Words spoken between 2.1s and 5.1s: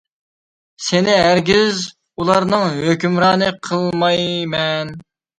ئۇلارنىڭ ھۆكۈمرانى قىلمايمەن.